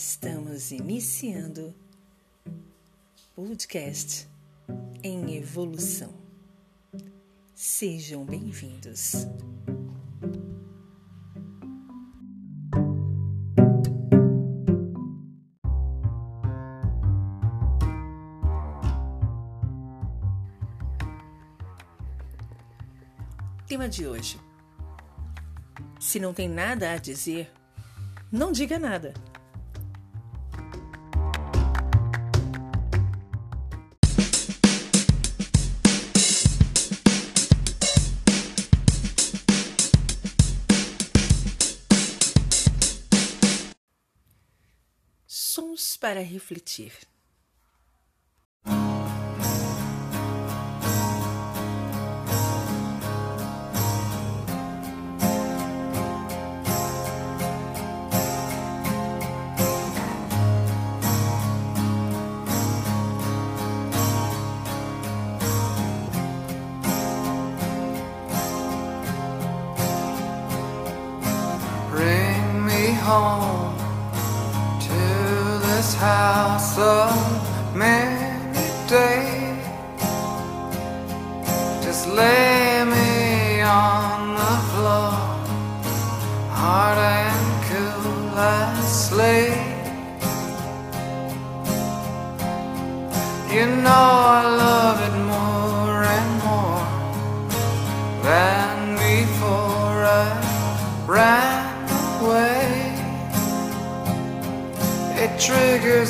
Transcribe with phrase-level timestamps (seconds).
[0.00, 1.74] Estamos iniciando
[3.34, 4.28] podcast
[5.02, 6.14] em evolução.
[7.52, 9.26] Sejam bem-vindos.
[23.66, 24.38] Tema de hoje.
[25.98, 27.50] Se não tem nada a dizer,
[28.30, 29.12] não diga nada.
[45.98, 46.92] para refletir.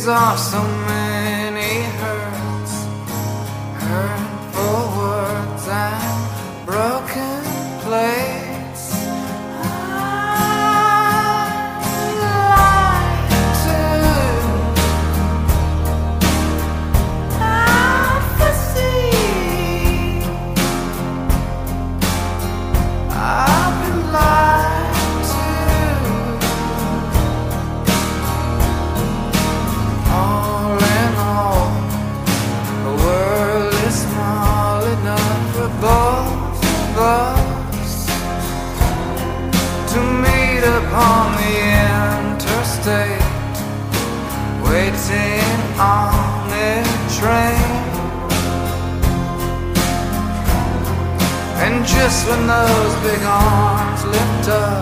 [0.08, 1.07] off so
[54.48, 54.77] 자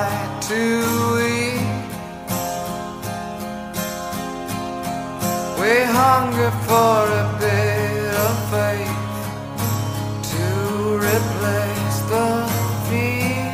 [0.00, 0.62] right to
[1.16, 1.34] we?
[5.60, 9.02] We hunger for a bit of faith
[10.32, 10.46] to
[11.10, 12.28] replace the
[12.86, 13.52] fear.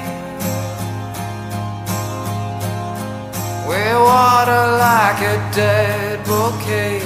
[3.71, 7.01] We water like a dead bouquet.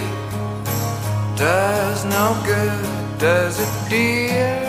[1.37, 4.60] Does no good, does it, dear?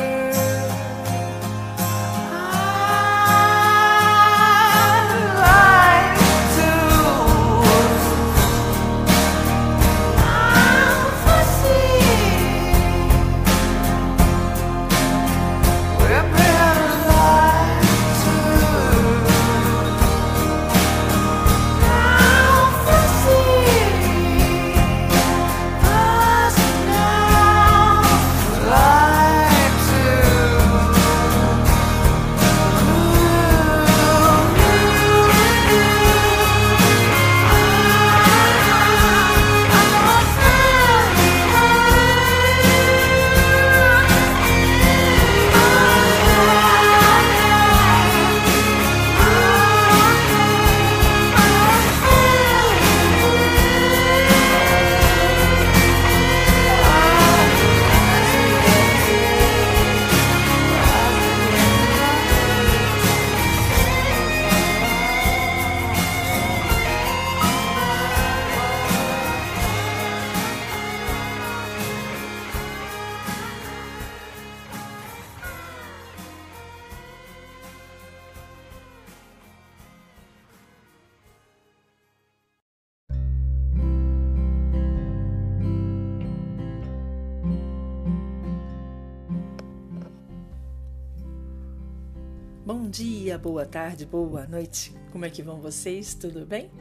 [92.74, 94.96] Bom dia, boa tarde, boa noite.
[95.12, 96.14] Como é que vão vocês?
[96.14, 96.72] Tudo bem?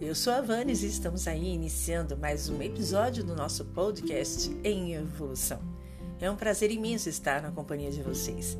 [0.00, 4.94] Eu sou a Vanes e estamos aí iniciando mais um episódio do nosso podcast em
[4.94, 5.60] evolução.
[6.20, 8.56] É um prazer imenso estar na companhia de vocês.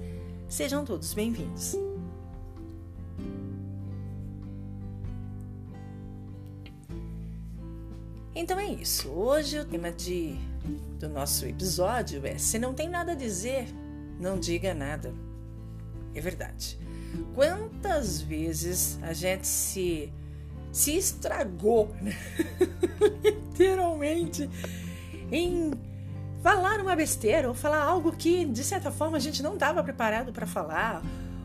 [0.49, 1.77] Sejam todos bem-vindos.
[8.35, 9.09] Então é isso.
[9.09, 10.35] Hoje o tema de,
[10.99, 13.69] do nosso episódio é: se não tem nada a dizer,
[14.19, 15.15] não diga nada.
[16.15, 16.79] É verdade.
[17.35, 20.13] Quantas vezes a gente se
[20.73, 22.17] se estragou, né?
[23.53, 24.49] literalmente,
[25.31, 25.71] em
[26.43, 30.33] falar uma besteira ou falar algo que de certa forma a gente não estava preparado
[30.33, 31.03] para falar,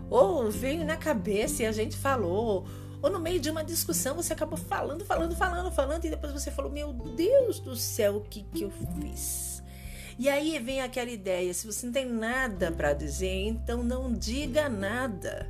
[0.10, 2.66] ou veio na cabeça e a gente falou,
[3.02, 6.50] ou no meio de uma discussão você acabou falando, falando, falando, falando e depois você
[6.50, 9.57] falou: Meu Deus do céu, o que, que eu fiz?
[10.18, 14.68] E aí vem aquela ideia: se você não tem nada para dizer, então não diga
[14.68, 15.50] nada.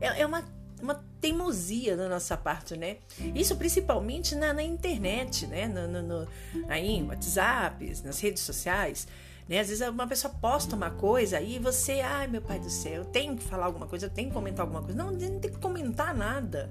[0.00, 0.44] É, é uma,
[0.80, 2.98] uma teimosia da nossa parte, né?
[3.34, 5.66] Isso principalmente na, na internet, né?
[5.66, 6.28] No, no, no,
[6.68, 9.06] aí, WhatsApp, nas redes sociais.
[9.48, 9.60] Né?
[9.60, 13.04] Às vezes uma pessoa posta uma coisa e você, ai meu pai do céu, eu
[13.04, 14.96] tenho que falar alguma coisa, eu tenho que comentar alguma coisa.
[14.96, 16.70] Não, não tem que comentar nada.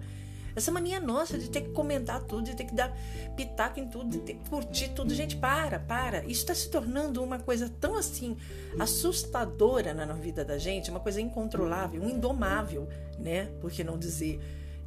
[0.56, 2.96] Essa mania nossa de ter que comentar tudo, de ter que dar
[3.36, 5.14] pitaco em tudo, de ter que curtir tudo.
[5.14, 6.20] Gente, para, para.
[6.24, 8.38] Isso está se tornando uma coisa tão assim
[8.80, 12.88] assustadora na vida da gente, uma coisa incontrolável, um indomável,
[13.20, 13.46] né?
[13.60, 14.40] Por que não dizer,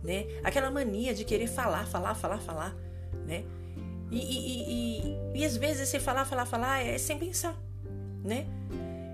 [0.03, 0.27] né?
[0.43, 2.77] Aquela mania de querer falar, falar, falar, falar,
[3.27, 3.45] né?
[4.11, 7.55] E, e, e, e, às vezes esse falar, falar, falar é sem pensar
[8.23, 8.47] né?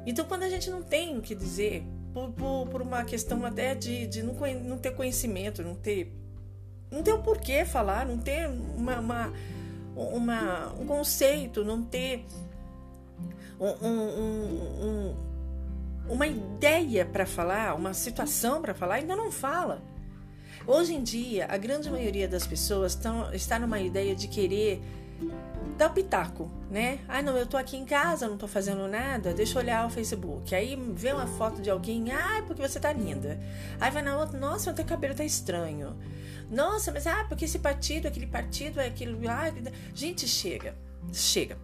[0.06, 3.75] Então, quando a gente não tem o que dizer, por, por, por uma questão até
[3.75, 6.12] de, de não, não ter conhecimento, não ter,
[6.94, 9.32] não ter o porquê falar, não ter uma, uma,
[9.96, 12.25] uma um conceito, não ter
[13.58, 15.17] um, um, um,
[16.08, 19.82] uma ideia para falar, uma situação para falar, ainda não fala.
[20.67, 24.81] Hoje em dia, a grande maioria das pessoas tão, está numa ideia de querer
[25.20, 27.00] o pitaco, né?
[27.08, 29.91] Ah, não, eu tô aqui em casa, não tô fazendo nada, deixa eu olhar o
[29.91, 30.55] Facebook.
[30.55, 33.38] Aí vê uma foto de alguém, ah, porque você tá linda.
[33.81, 35.96] Aí vai na outra, nossa, o teu cabelo tá estranho.
[36.50, 39.19] Nossa, mas ah, porque esse partido, aquele partido, é aquilo.
[39.29, 39.52] Ah,
[39.94, 40.76] gente, chega,
[41.12, 41.58] chega.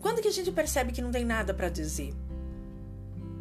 [0.00, 2.14] Quando que a gente percebe que não tem nada para dizer?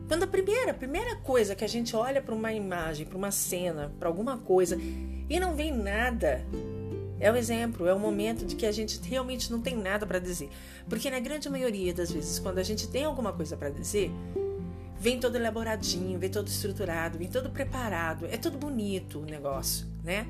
[0.07, 3.31] Quando a primeira, a primeira coisa que a gente olha para uma imagem, para uma
[3.31, 4.75] cena, para alguma coisa
[5.29, 6.43] e não vem nada,
[7.19, 10.17] é o exemplo, é o momento de que a gente realmente não tem nada para
[10.17, 10.49] dizer.
[10.89, 14.11] Porque na grande maioria das vezes, quando a gente tem alguma coisa para dizer,
[14.99, 20.27] vem todo elaboradinho, vem todo estruturado, vem todo preparado, é tudo bonito o negócio, né?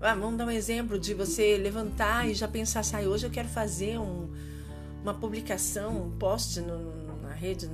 [0.00, 3.48] Ah, vamos dar um exemplo de você levantar e já pensar, sai, hoje eu quero
[3.48, 4.28] fazer um,
[5.02, 7.70] uma publicação, um post no, na rede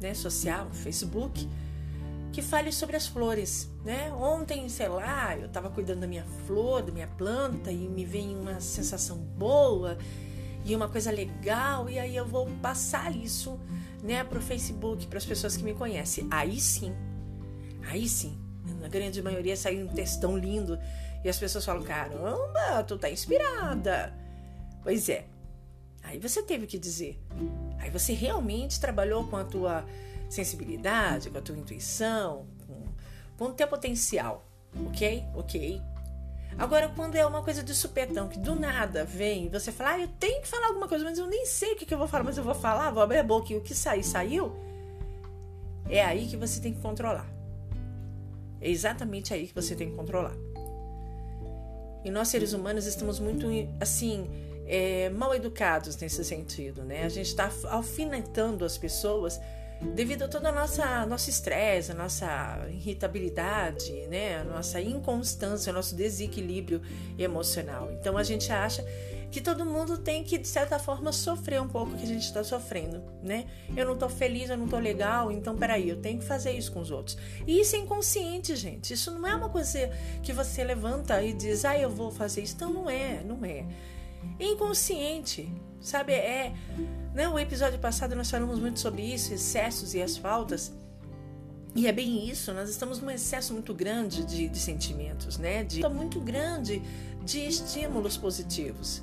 [0.00, 1.46] né, social, Facebook
[2.32, 4.12] que fale sobre as flores, né?
[4.12, 8.36] Ontem, sei lá, eu estava cuidando da minha flor, da minha planta e me vem
[8.36, 9.96] uma sensação boa
[10.62, 13.58] e uma coisa legal e aí eu vou passar isso,
[14.06, 16.28] né, pro Facebook, para as pessoas que me conhecem.
[16.30, 16.94] Aí sim.
[17.88, 18.38] Aí sim.
[18.80, 20.78] Na grande maioria sai um textão lindo
[21.24, 24.14] e as pessoas falam: "Caramba, tu tá inspirada".
[24.82, 25.26] Pois é.
[26.04, 27.20] Aí você teve que dizer.
[27.78, 29.84] Aí você realmente trabalhou com a tua
[30.30, 32.84] sensibilidade, com a tua intuição, com,
[33.36, 34.48] com o teu potencial,
[34.86, 35.24] ok?
[35.34, 35.82] Ok.
[36.58, 40.08] Agora, quando é uma coisa de supetão, que do nada vem, você fala, ah, eu
[40.18, 42.24] tenho que falar alguma coisa, mas eu nem sei o que, que eu vou falar,
[42.24, 44.52] mas eu vou falar, vou abrir a boca e o que sair, saiu.
[45.88, 47.26] É aí que você tem que controlar.
[48.60, 50.34] É exatamente aí que você tem que controlar.
[52.02, 53.48] E nós, seres humanos, estamos muito,
[53.80, 54.26] assim,
[54.66, 57.04] é, mal educados nesse sentido, né?
[57.04, 59.38] A gente está alfinetando as pessoas
[59.94, 65.94] devido a todo o nosso estresse, a nossa irritabilidade, né, a nossa inconstância, o nosso
[65.94, 66.80] desequilíbrio
[67.18, 67.90] emocional.
[67.92, 68.84] Então a gente acha
[69.30, 72.22] que todo mundo tem que, de certa forma, sofrer um pouco o que a gente
[72.22, 73.46] está sofrendo, né?
[73.76, 76.72] Eu não estou feliz, eu não estou legal, então peraí, eu tenho que fazer isso
[76.72, 77.18] com os outros.
[77.46, 78.94] E isso é inconsciente, gente.
[78.94, 79.90] Isso não é uma coisa
[80.22, 82.54] que você levanta e diz, ah, eu vou fazer isso.
[82.54, 83.66] Então não é, não é.
[84.38, 85.52] É inconsciente.
[85.80, 86.52] Sabe, é.
[87.16, 90.70] Né, o episódio passado nós falamos muito sobre isso, excessos e as faltas.
[91.74, 95.64] E é bem isso, nós estamos num excesso muito grande de, de sentimentos, né?
[95.64, 96.82] De muito grande
[97.24, 99.02] de estímulos positivos.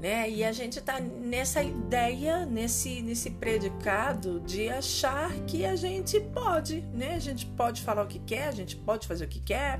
[0.00, 0.28] Né?
[0.30, 6.80] E a gente está nessa ideia, nesse, nesse predicado de achar que a gente pode,
[6.92, 7.14] né?
[7.14, 9.78] A gente pode falar o que quer, a gente pode fazer o que quer,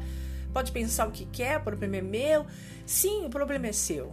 [0.52, 2.46] pode pensar o que quer, o problema é meu.
[2.87, 4.12] Sim, o problema é seu.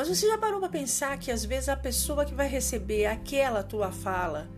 [0.00, 3.62] Mas você já parou para pensar que às vezes a pessoa que vai receber aquela
[3.62, 4.48] tua fala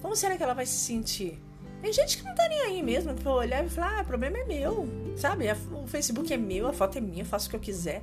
[0.00, 1.38] Como será que ela vai se sentir?
[1.82, 4.38] Tem gente que não tá nem aí mesmo, pra olhar e falar, ah, o problema
[4.38, 5.44] é meu, sabe?
[5.74, 8.02] O Facebook é meu, a foto é minha, eu faço o que eu quiser.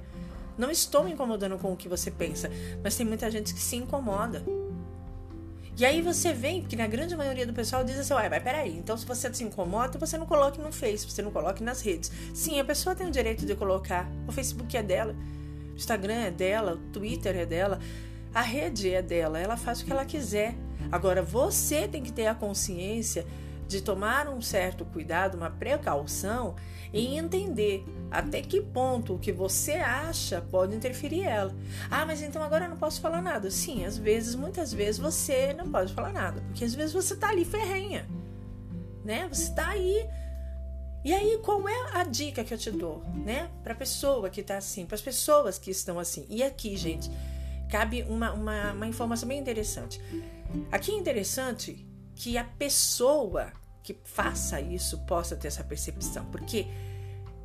[0.56, 2.52] Não estou me incomodando com o que você pensa,
[2.84, 4.44] mas tem muita gente que se incomoda.
[5.76, 8.78] E aí você vem, porque na grande maioria do pessoal diz assim, ué, mas peraí,
[8.78, 12.12] então se você se incomoda, você não coloque no Face, você não coloque nas redes.
[12.32, 14.08] Sim, a pessoa tem o direito de colocar.
[14.28, 15.16] O Facebook é dela,
[15.76, 17.80] o Instagram é dela, o Twitter é dela,
[18.34, 20.56] a rede é dela, ela faz o que ela quiser.
[20.90, 23.26] Agora você tem que ter a consciência
[23.68, 26.56] de tomar um certo cuidado, uma precaução
[26.94, 31.54] e entender até que ponto o que você acha pode interferir ela.
[31.92, 33.52] Ah, mas então agora eu não posso falar nada.
[33.52, 37.30] Sim, às vezes, muitas vezes você não pode falar nada, porque às vezes você tá
[37.30, 38.08] ali ferrenha,
[39.04, 39.28] né?
[39.30, 40.08] Você tá aí.
[41.06, 43.48] E aí, qual é a dica que eu te dou, né?
[43.64, 46.26] Pra pessoa que tá assim, para as pessoas que estão assim.
[46.28, 47.12] E aqui, gente,
[47.70, 50.02] cabe uma, uma, uma informação bem interessante.
[50.72, 56.66] Aqui é interessante que a pessoa que faça isso possa ter essa percepção, porque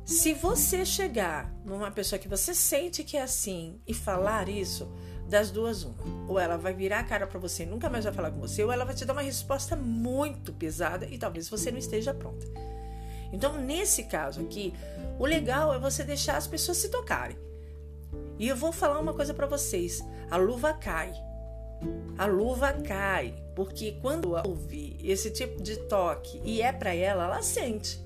[0.03, 4.91] se você chegar numa pessoa que você sente que é assim e falar isso,
[5.29, 8.13] das duas uma, ou ela vai virar a cara para você e nunca mais vai
[8.13, 11.69] falar com você, ou ela vai te dar uma resposta muito pesada e talvez você
[11.69, 12.47] não esteja pronta.
[13.31, 14.73] Então, nesse caso aqui,
[15.17, 17.37] o legal é você deixar as pessoas se tocarem.
[18.37, 21.13] E eu vou falar uma coisa para vocês: a luva cai.
[22.17, 27.41] A luva cai, porque quando ouve esse tipo de toque e é para ela, ela
[27.41, 27.99] sente.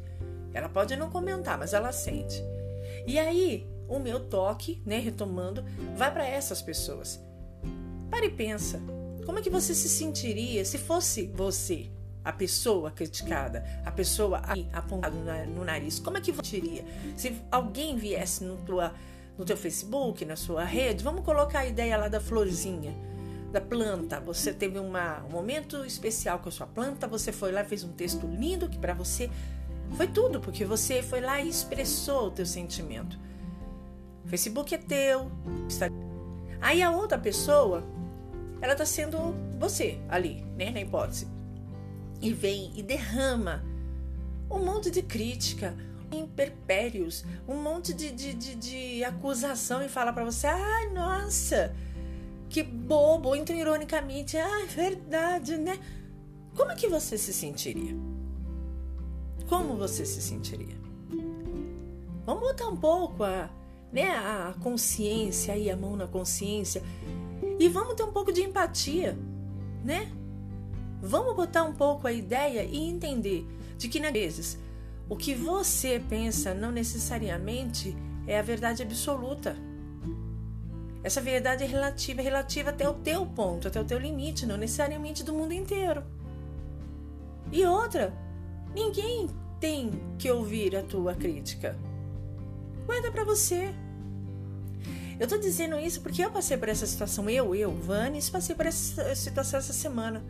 [0.53, 2.41] Ela pode não comentar, mas ela sente.
[3.05, 5.63] E aí, o meu toque, né, retomando,
[5.95, 7.19] vai para essas pessoas.
[8.09, 8.81] Pare e pensa.
[9.25, 11.89] Como é que você se sentiria se fosse você,
[12.25, 14.41] a pessoa criticada, a pessoa
[14.73, 15.15] apontada
[15.45, 15.99] no nariz?
[15.99, 16.83] Como é que você iria?
[17.15, 18.91] Se alguém viesse no, tua,
[19.37, 22.93] no teu Facebook, na sua rede, vamos colocar a ideia lá da florzinha
[23.51, 24.19] da planta.
[24.19, 27.83] Você teve uma, um momento especial com a sua planta, você foi lá e fez
[27.83, 29.29] um texto lindo que para você
[29.95, 33.17] foi tudo, porque você foi lá e expressou o teu sentimento.
[34.25, 35.31] O Facebook é teu.
[36.59, 37.83] Aí a outra pessoa,
[38.59, 41.34] ela tá sendo você ali, né, na hipótese.
[42.25, 43.63] E vem e derrama
[44.49, 45.77] um monte de crítica,
[46.11, 51.75] imperpérios, um monte de, de, de, de acusação e fala para você: ai, nossa,
[52.49, 55.77] que bobo, então ironicamente, ah, é verdade, né?
[56.55, 57.95] Como é que você se sentiria?
[59.47, 60.75] Como você se sentiria?
[62.25, 63.51] Vamos botar um pouco a,
[63.93, 66.81] né, a consciência aí, a mão na consciência
[67.59, 69.15] e vamos ter um pouco de empatia,
[69.83, 70.11] né?
[71.05, 73.45] Vamos botar um pouco a ideia e entender
[73.77, 74.57] de que, às vezes,
[75.07, 77.95] o que você pensa não necessariamente
[78.25, 79.55] é a verdade absoluta.
[81.03, 84.57] Essa verdade é relativa, é relativa até o teu ponto, até o teu limite, não
[84.57, 86.03] necessariamente do mundo inteiro.
[87.51, 88.11] E outra,
[88.73, 91.77] ninguém tem que ouvir a tua crítica.
[92.87, 93.75] Guarda para você.
[95.19, 98.65] Eu tô dizendo isso porque eu passei por essa situação, eu, eu, Vanes, passei por
[98.65, 100.25] essa situação essa semana.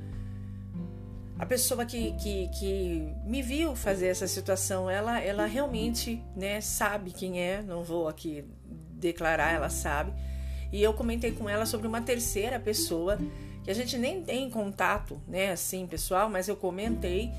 [1.37, 7.11] A pessoa que, que, que me viu fazer essa situação, ela, ela realmente né, sabe
[7.11, 8.45] quem é, não vou aqui
[8.93, 10.13] declarar, ela sabe
[10.75, 13.17] e eu comentei com ela sobre uma terceira pessoa
[13.63, 17.31] que a gente nem tem contato, né, assim, pessoal, mas eu comentei.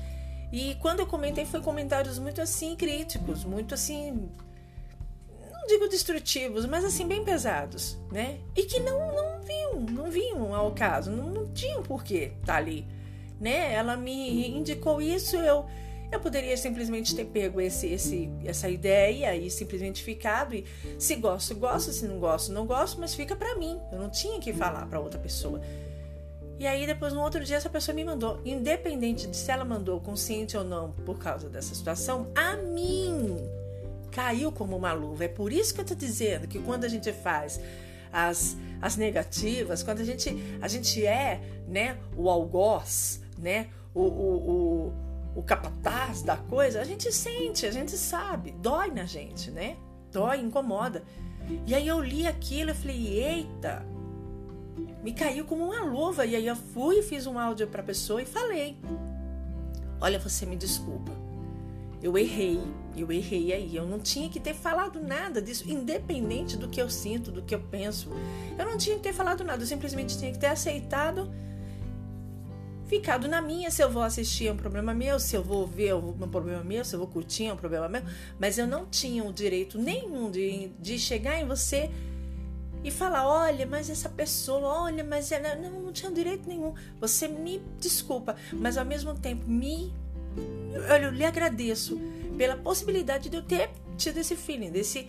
[0.51, 4.27] E quando eu comentei foi comentários muito assim críticos, muito assim
[5.51, 8.39] não digo destrutivos, mas assim bem pesados, né?
[8.55, 12.55] E que não não vinham, não vinham ao caso, não, não tinham porquê estar tá
[12.55, 12.87] ali,
[13.39, 13.73] né?
[13.73, 15.65] Ela me indicou isso, eu
[16.11, 20.65] eu poderia simplesmente ter pego esse, esse, essa ideia e simplesmente ficado e
[20.97, 23.79] se gosto, gosto, se não gosto, não gosto, mas fica para mim.
[23.91, 25.61] Eu não tinha que falar para outra pessoa.
[26.57, 29.99] E aí depois no outro dia essa pessoa me mandou, independente de se ela mandou
[29.99, 33.37] consciente ou não por causa dessa situação, a mim
[34.09, 35.25] caiu como uma luva.
[35.25, 37.59] É por isso que eu tô dizendo que quando a gente faz
[38.11, 44.51] as, as negativas, quando a gente a gente é, né, o algoz, né, o, o,
[44.51, 49.77] o o capataz da coisa, a gente sente, a gente sabe, dói na gente, né?
[50.11, 51.03] Dói, incomoda.
[51.67, 53.85] E aí eu li aquilo e falei, eita,
[55.03, 56.25] me caiu como uma luva.
[56.25, 58.77] E aí eu fui fiz um áudio para a pessoa e falei:
[60.01, 61.11] Olha, você me desculpa.
[62.01, 62.59] Eu errei,
[62.95, 63.75] eu errei aí.
[63.75, 67.55] Eu não tinha que ter falado nada disso, independente do que eu sinto, do que
[67.55, 68.09] eu penso.
[68.57, 71.31] Eu não tinha que ter falado nada, eu simplesmente tinha que ter aceitado
[72.87, 73.69] ficado na minha.
[73.69, 76.63] Se eu vou assistir é um problema meu, se eu vou ver é um problema
[76.63, 78.01] meu, se eu vou curtir é um problema meu.
[78.39, 81.89] Mas eu não tinha o direito nenhum de, de chegar em você
[82.83, 86.73] e falar: olha, mas essa pessoa, olha, mas ela não, não tinha direito nenhum.
[86.99, 89.93] Você me desculpa, mas ao mesmo tempo me.
[90.89, 91.99] Olha, eu lhe agradeço
[92.37, 95.07] pela possibilidade de eu ter tido esse feeling, desse.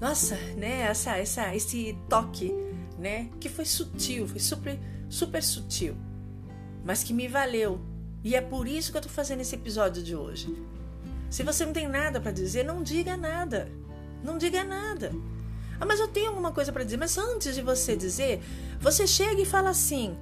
[0.00, 0.82] Nossa, né?
[0.82, 2.52] Essa, essa, esse toque,
[2.98, 3.30] né?
[3.40, 5.96] Que foi sutil, foi super, super sutil,
[6.86, 7.80] mas que me valeu.
[8.22, 10.56] E é por isso que eu tô fazendo esse episódio de hoje.
[11.28, 13.68] Se você não tem nada para dizer, não diga nada.
[14.22, 15.12] Não diga nada.
[15.80, 16.96] Ah, mas eu tenho alguma coisa para dizer.
[16.96, 18.40] Mas antes de você dizer,
[18.80, 20.16] você chega e fala assim: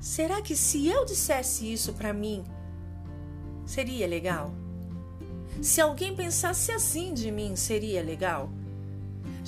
[0.00, 2.44] será que se eu dissesse isso para mim,
[3.64, 4.52] seria legal?
[5.62, 8.50] Se alguém pensasse assim de mim, seria legal?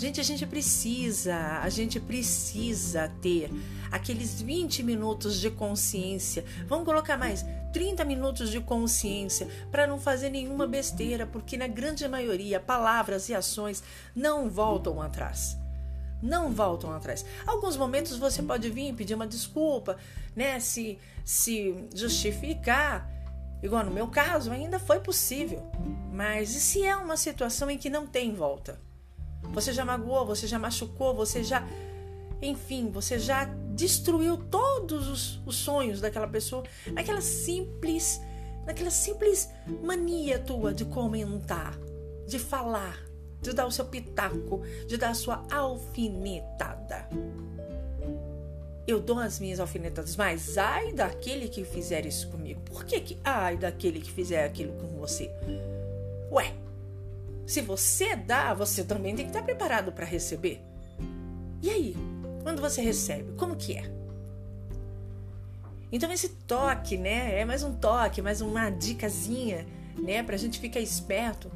[0.01, 3.51] Gente, a gente precisa, a gente precisa ter
[3.93, 6.43] aqueles 20 minutos de consciência.
[6.67, 12.09] Vamos colocar mais 30 minutos de consciência para não fazer nenhuma besteira, porque na grande
[12.09, 13.83] maioria palavras e ações
[14.17, 15.59] não voltam atrás.
[16.23, 17.23] Não voltam atrás.
[17.47, 19.99] Alguns momentos você pode vir pedir uma desculpa,
[20.35, 23.07] né, se se justificar,
[23.63, 25.63] igual no meu caso, ainda foi possível.
[26.11, 28.81] Mas e se é uma situação em que não tem volta?
[29.53, 31.67] Você já magoou, você já machucou, você já
[32.43, 38.21] enfim, você já destruiu todos os, os sonhos daquela pessoa naquela simples,
[38.65, 39.51] naquela simples
[39.83, 41.79] mania tua de comentar,
[42.27, 42.99] de falar,
[43.43, 47.09] de dar o seu pitaco, de dar a sua alfinetada.
[48.87, 52.61] Eu dou as minhas alfinetadas, mas ai daquele que fizer isso comigo.
[52.63, 55.31] Por que, que ai daquele que fizer aquilo com você?
[56.33, 56.53] Ué,
[57.51, 60.63] se você dá, você também tem que estar preparado para receber.
[61.61, 61.97] E aí,
[62.45, 63.91] quando você recebe, como que é?
[65.91, 69.67] Então esse toque, né, é mais um toque, mais uma dicasinha,
[69.99, 71.51] né, para a gente ficar esperto,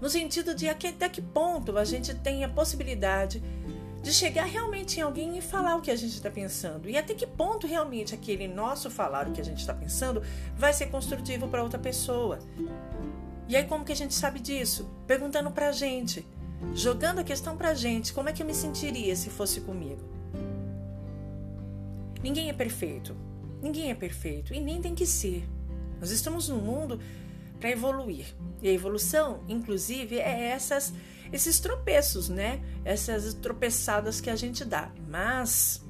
[0.00, 3.40] no sentido de até que ponto a gente tem a possibilidade
[4.02, 7.14] de chegar realmente em alguém e falar o que a gente está pensando e até
[7.14, 10.22] que ponto realmente aquele nosso falar o que a gente está pensando
[10.56, 12.40] vai ser construtivo para outra pessoa.
[13.50, 14.88] E aí como que a gente sabe disso?
[15.08, 16.24] Perguntando para a gente,
[16.72, 20.00] jogando a questão para a gente, como é que eu me sentiria se fosse comigo?
[22.22, 23.16] Ninguém é perfeito.
[23.60, 25.48] Ninguém é perfeito e nem tem que ser.
[25.98, 27.00] Nós estamos no mundo
[27.58, 28.36] para evoluir.
[28.62, 30.94] E a evolução, inclusive, é essas
[31.32, 32.60] esses tropeços, né?
[32.84, 34.92] Essas tropeçadas que a gente dá.
[35.08, 35.84] Mas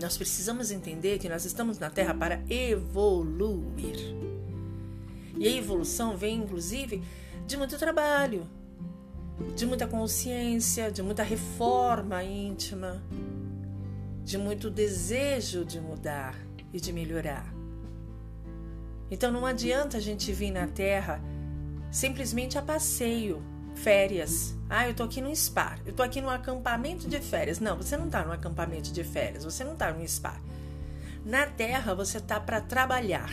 [0.00, 4.37] nós precisamos entender que nós estamos na Terra para evoluir.
[5.38, 7.02] E a evolução vem, inclusive,
[7.46, 8.46] de muito trabalho,
[9.54, 13.02] de muita consciência, de muita reforma íntima,
[14.24, 16.36] de muito desejo de mudar
[16.72, 17.54] e de melhorar.
[19.10, 21.22] Então não adianta a gente vir na Terra
[21.90, 23.42] simplesmente a passeio,
[23.74, 24.54] férias.
[24.68, 27.58] Ah, eu tô aqui no spa, eu tô aqui no acampamento de férias.
[27.58, 30.38] Não, você não tá no acampamento de férias, você não tá no spa.
[31.24, 33.30] Na Terra você tá para trabalhar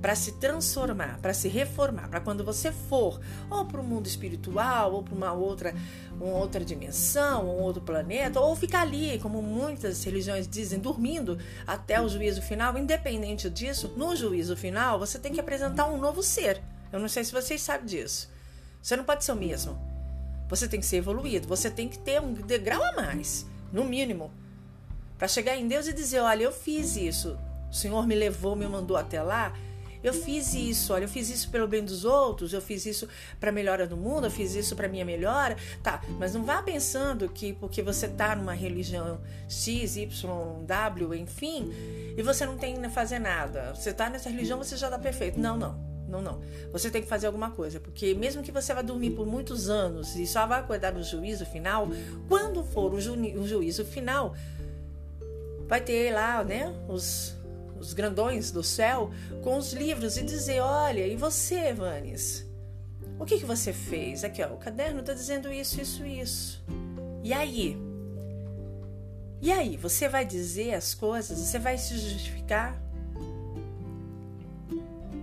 [0.00, 4.92] para se transformar, para se reformar, para quando você for ou para o mundo espiritual,
[4.92, 5.74] ou para uma outra,
[6.20, 12.00] uma outra dimensão, um outro planeta, ou ficar ali, como muitas religiões dizem, dormindo até
[12.00, 16.62] o juízo final, independente disso, no juízo final você tem que apresentar um novo ser.
[16.92, 18.30] Eu não sei se vocês sabem disso.
[18.80, 19.78] Você não pode ser o mesmo.
[20.48, 24.30] Você tem que ser evoluído, você tem que ter um degrau a mais, no mínimo,
[25.18, 27.38] para chegar em Deus e dizer: olha, eu fiz isso,
[27.70, 29.52] o Senhor me levou, me mandou até lá
[30.02, 33.08] eu fiz isso, olha, eu fiz isso pelo bem dos outros, eu fiz isso
[33.40, 36.02] para melhora do mundo, eu fiz isso para minha melhora, tá?
[36.18, 41.72] Mas não vá pensando que porque você tá numa religião X, Y, W, enfim,
[42.16, 43.74] e você não tem que fazer nada.
[43.74, 45.38] Você tá nessa religião, você já tá perfeito.
[45.38, 45.88] Não, não.
[46.08, 46.40] Não, não.
[46.72, 50.16] Você tem que fazer alguma coisa, porque mesmo que você vá dormir por muitos anos
[50.16, 51.86] e só vai acordar no juízo final,
[52.28, 54.34] quando for o, ju o juízo final,
[55.66, 57.36] vai ter lá, né, os
[57.78, 59.10] os grandões do céu,
[59.42, 62.46] com os livros e dizer: Olha, e você, Vanes?
[63.18, 64.22] O que, que você fez?
[64.22, 66.64] Aqui, ó, o caderno está dizendo isso, isso, isso.
[67.24, 67.76] E aí?
[69.40, 71.38] E aí, você vai dizer as coisas?
[71.38, 72.80] Você vai se justificar?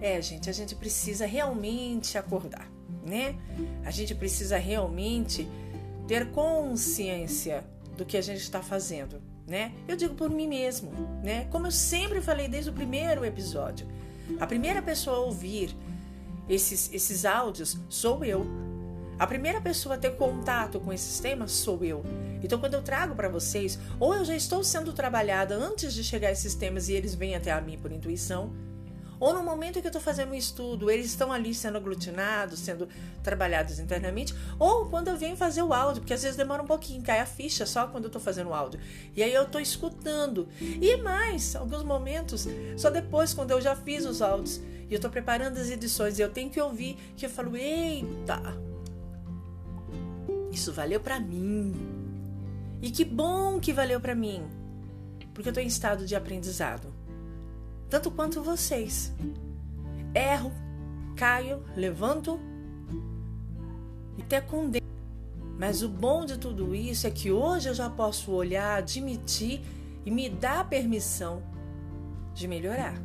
[0.01, 2.69] É, gente, a gente precisa realmente acordar,
[3.05, 3.35] né?
[3.83, 5.47] A gente precisa realmente
[6.07, 7.65] ter consciência
[7.97, 9.73] do que a gente está fazendo né?
[9.87, 10.91] Eu digo por mim mesmo,
[11.23, 11.47] né?
[11.51, 13.87] Como eu sempre falei desde o primeiro episódio.
[14.39, 15.75] A primeira pessoa a ouvir
[16.49, 18.45] esses, esses áudios sou eu.
[19.17, 22.03] A primeira pessoa a ter contato com esses temas sou eu.
[22.43, 26.27] Então, quando eu trago para vocês, ou eu já estou sendo trabalhada antes de chegar
[26.29, 28.51] a esses temas e eles vêm até a mim por intuição,
[29.25, 32.87] Ou no momento que eu estou fazendo um estudo, eles estão ali sendo aglutinados, sendo
[33.23, 37.01] trabalhados internamente, ou quando eu venho fazer o áudio, porque às vezes demora um pouquinho,
[37.01, 38.79] cai a ficha só quando eu estou fazendo o áudio.
[39.15, 40.47] E aí eu estou escutando.
[40.61, 44.57] E mais, alguns momentos, só depois, quando eu já fiz os áudios
[44.87, 48.39] e eu estou preparando as edições eu tenho que ouvir, que eu falo, eita,
[50.51, 51.73] isso valeu para mim.
[52.79, 54.45] E que bom que valeu para mim,
[55.33, 56.94] porque eu estou em estado de aprendizado
[57.89, 59.13] tanto quanto vocês.
[60.13, 60.51] Erro,
[61.15, 62.39] caio, levanto
[64.17, 64.85] e até condeno.
[65.57, 69.61] Mas o bom de tudo isso é que hoje eu já posso olhar, admitir
[70.05, 71.41] e me dar permissão
[72.33, 72.95] de melhorar,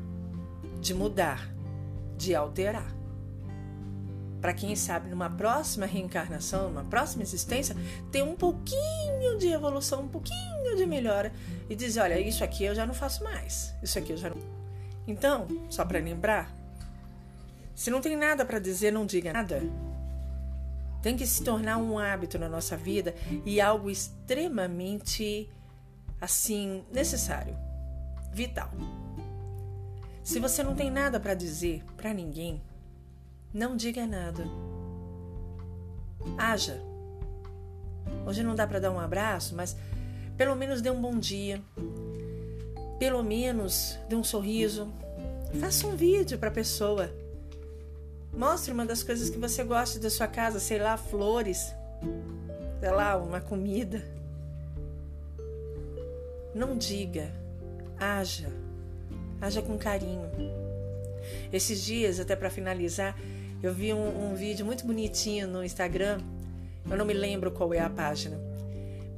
[0.81, 1.49] de mudar,
[2.17, 2.95] de alterar.
[4.41, 7.77] Para quem sabe, numa próxima reencarnação, numa próxima existência,
[8.11, 11.33] ter um pouquinho de evolução, um pouquinho de melhora
[11.69, 14.60] e dizer: olha, isso aqui eu já não faço mais, isso aqui eu já não.
[15.07, 16.51] Então, só para lembrar,
[17.75, 19.63] se não tem nada para dizer, não diga nada.
[21.03, 25.49] Tem que se tornar um hábito na nossa vida e algo extremamente
[26.21, 27.57] assim necessário,
[28.33, 28.71] vital.
[30.23, 32.61] Se você não tem nada para dizer para ninguém,
[33.53, 34.45] não diga nada.
[36.37, 36.81] Haja.
[38.27, 39.75] Hoje não dá para dar um abraço, mas
[40.37, 41.63] pelo menos dê um bom dia,
[43.01, 44.93] pelo menos dê um sorriso.
[45.59, 47.11] Faça um vídeo para a pessoa.
[48.31, 51.75] Mostre uma das coisas que você gosta da sua casa, sei lá, flores,
[52.79, 54.05] sei lá, uma comida.
[56.55, 57.33] Não diga,
[57.99, 58.53] haja,
[59.41, 60.31] haja com carinho.
[61.51, 63.19] Esses dias, até para finalizar,
[63.63, 66.21] eu vi um, um vídeo muito bonitinho no Instagram.
[66.89, 68.39] Eu não me lembro qual é a página,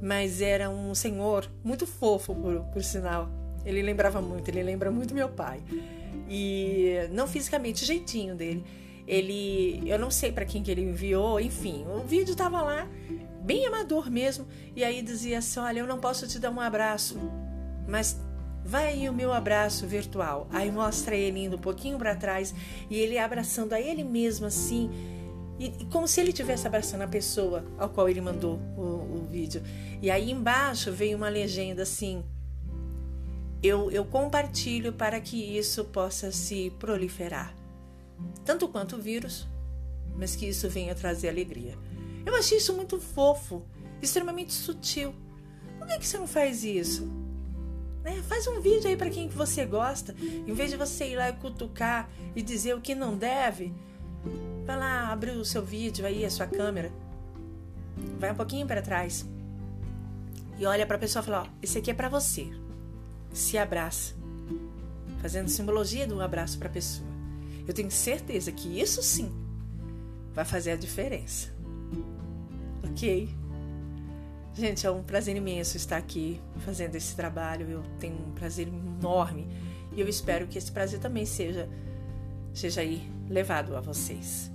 [0.01, 5.13] mas era um senhor muito fofo, por, por sinal ele lembrava muito, ele lembra muito
[5.13, 5.61] meu pai.
[6.29, 8.63] E não fisicamente, o jeitinho dele.
[9.07, 12.87] Ele, eu não sei para quem que ele enviou, enfim, o vídeo tava lá,
[13.41, 17.19] bem amador mesmo, e aí dizia assim: "Olha, eu não posso te dar um abraço,
[17.85, 18.17] mas
[18.63, 20.47] vai aí o meu abraço virtual".
[20.51, 22.55] Aí mostra ele indo um pouquinho para trás
[22.89, 24.89] e ele abraçando a ele mesmo assim,
[25.59, 29.27] e, e, como se ele estivesse abraçando a pessoa ao qual ele mandou o, o
[29.29, 29.61] vídeo.
[30.01, 32.23] E aí embaixo veio uma legenda assim:
[33.63, 37.55] eu, eu compartilho para que isso possa se proliferar,
[38.43, 39.47] tanto quanto o vírus,
[40.17, 41.77] mas que isso venha trazer alegria.
[42.25, 43.63] Eu achei isso muito fofo,
[44.01, 45.15] extremamente sutil.
[45.79, 47.09] Por que, que você não faz isso?
[48.03, 48.21] Né?
[48.23, 51.29] Faz um vídeo aí para quem que você gosta, em vez de você ir lá
[51.29, 53.73] e cutucar e dizer o que não deve.
[54.65, 56.91] Vai lá, abre o seu vídeo aí, a sua câmera.
[58.19, 59.25] Vai um pouquinho para trás.
[60.57, 62.62] E olha para a pessoa e fala: ó, esse aqui é para você
[63.33, 64.13] se abraça,
[65.21, 67.07] fazendo simbologia um abraço para a pessoa.
[67.67, 69.31] Eu tenho certeza que isso sim
[70.33, 71.49] vai fazer a diferença.
[72.83, 73.29] Ok?
[74.53, 77.69] Gente, é um prazer imenso estar aqui fazendo esse trabalho.
[77.69, 79.47] Eu tenho um prazer enorme
[79.95, 81.67] e eu espero que esse prazer também seja,
[82.53, 84.51] seja aí levado a vocês.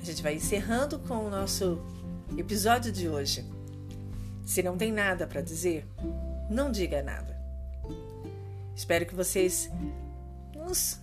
[0.00, 1.80] A gente vai encerrando com o nosso
[2.36, 3.44] episódio de hoje.
[4.44, 5.86] Se não tem nada para dizer,
[6.50, 7.33] não diga nada.
[8.74, 9.70] Espero que vocês
[10.54, 11.00] nos,